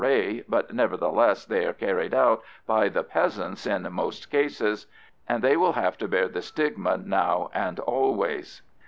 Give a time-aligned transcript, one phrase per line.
[0.03, 4.87] R.A., but nevertheless they are carried out by the peasants in most cases,
[5.29, 8.63] and they will have to bear the stigma now and always.